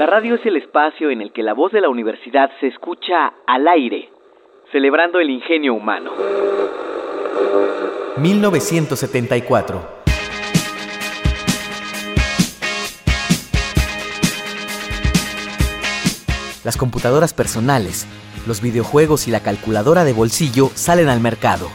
[0.00, 3.34] La radio es el espacio en el que la voz de la universidad se escucha
[3.46, 4.08] al aire,
[4.72, 6.12] celebrando el ingenio humano.
[8.16, 9.82] 1974
[16.64, 18.08] Las computadoras personales,
[18.46, 21.68] los videojuegos y la calculadora de bolsillo salen al mercado.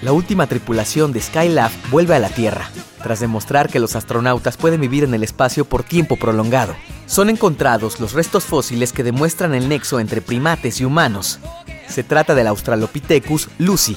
[0.00, 2.70] La última tripulación de Skylab vuelve a la Tierra,
[3.02, 6.74] tras demostrar que los astronautas pueden vivir en el espacio por tiempo prolongado.
[7.10, 11.40] Son encontrados los restos fósiles que demuestran el nexo entre primates y humanos.
[11.88, 13.96] Se trata del Australopithecus lucy.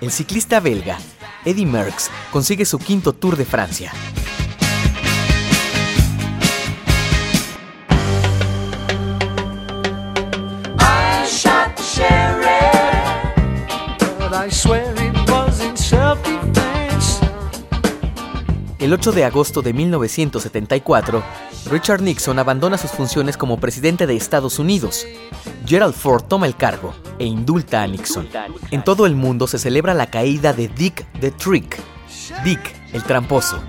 [0.00, 0.96] El ciclista belga,
[1.44, 3.92] Eddie Merckx, consigue su quinto Tour de Francia.
[18.86, 21.20] El 8 de agosto de 1974,
[21.72, 25.04] Richard Nixon abandona sus funciones como presidente de Estados Unidos.
[25.66, 28.28] Gerald Ford toma el cargo e indulta a Nixon.
[28.70, 31.82] En todo el mundo se celebra la caída de Dick the Trick,
[32.44, 32.60] Dick
[32.92, 33.60] el tramposo.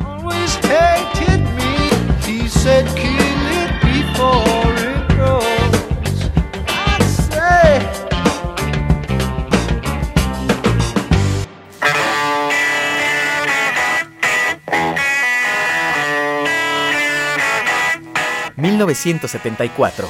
[18.87, 20.09] 1974,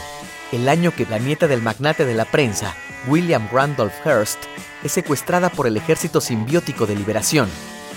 [0.52, 2.75] el año que la nieta del magnate de la prensa,
[3.08, 4.38] William Randolph Hearst,
[4.83, 7.49] es secuestrada por el Ejército Simbiótico de Liberación.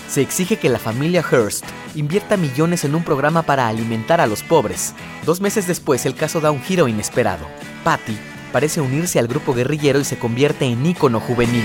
[0.09, 4.41] Se exige que la familia Hearst invierta millones en un programa para alimentar a los
[4.41, 4.95] pobres.
[5.23, 7.45] Dos meses después, el caso da un giro inesperado.
[7.83, 8.17] Patty
[8.51, 11.63] parece unirse al grupo guerrillero y se convierte en ícono juvenil.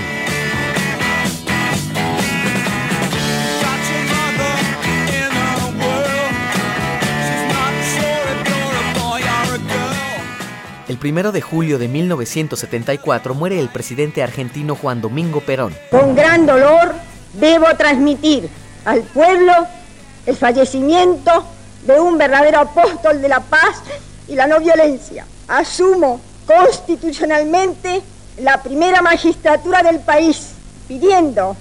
[10.87, 15.75] El primero de julio de 1974 muere el presidente argentino Juan Domingo Perón.
[15.91, 16.93] Con gran dolor
[17.33, 18.49] debo transmitir
[18.85, 19.51] al pueblo
[20.25, 21.45] el fallecimiento
[21.85, 23.81] de un verdadero apóstol de la paz
[24.29, 25.25] y la no violencia.
[25.49, 28.01] Asumo constitucionalmente
[28.37, 30.51] la primera magistratura del país,
[30.87, 31.57] pidiendo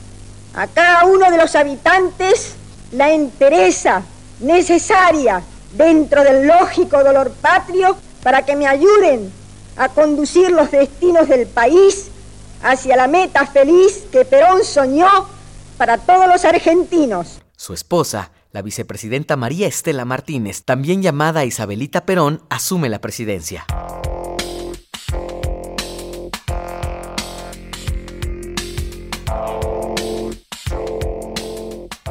[0.55, 2.55] a cada uno de los habitantes
[2.93, 4.03] la entereza
[4.39, 5.43] necesaria
[5.77, 9.31] dentro del lógico dolor patrio para que me ayuden
[9.77, 12.09] a conducir los destinos del país
[12.61, 15.29] hacia la meta feliz que Perón soñó
[15.77, 17.41] para todos los argentinos.
[17.57, 23.65] Su esposa, la vicepresidenta María Estela Martínez, también llamada Isabelita Perón, asume la presidencia.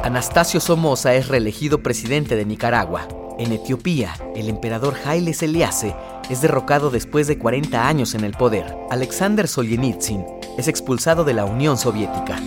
[0.02, 3.06] Anastasio Somoza es reelegido presidente de Nicaragua.
[3.38, 5.94] En Etiopía, el emperador Haile Selassie
[6.30, 8.74] es derrocado después de 40 años en el poder.
[8.90, 10.24] Alexander Solzhenitsyn
[10.56, 12.40] es expulsado de la Unión Soviética.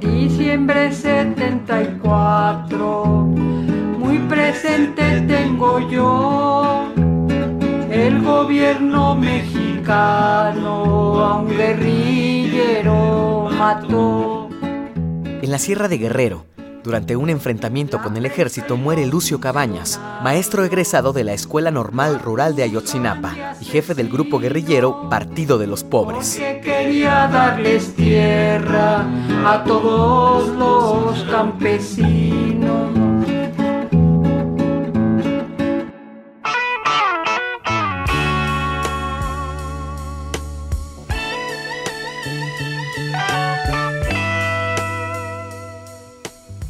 [0.00, 6.84] Diciembre 74, muy presente tengo yo
[7.90, 13.35] el gobierno mexicano a un guerrillero
[13.68, 16.46] en la Sierra de Guerrero,
[16.84, 22.20] durante un enfrentamiento con el ejército, muere Lucio Cabañas, maestro egresado de la Escuela Normal
[22.20, 26.40] Rural de Ayotzinapa y jefe del grupo guerrillero Partido de los Pobres.
[26.62, 29.04] quería darles tierra
[29.44, 32.95] a todos los campesinos.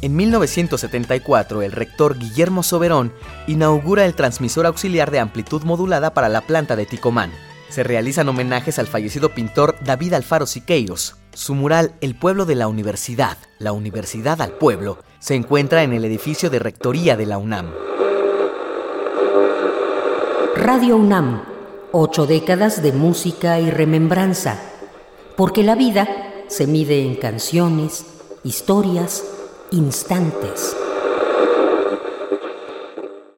[0.07, 3.11] En 1974, el rector Guillermo Soberón
[3.45, 7.29] inaugura el transmisor auxiliar de amplitud modulada para la planta de Ticomán.
[7.67, 11.17] Se realizan homenajes al fallecido pintor David Alfaro Siqueiros.
[11.33, 16.05] Su mural El pueblo de la universidad, la universidad al pueblo, se encuentra en el
[16.05, 17.73] edificio de rectoría de la UNAM.
[20.55, 21.43] Radio UNAM,
[21.91, 24.57] ocho décadas de música y remembranza,
[25.35, 26.07] porque la vida
[26.47, 28.05] se mide en canciones,
[28.45, 29.25] historias,
[29.71, 30.73] instantes,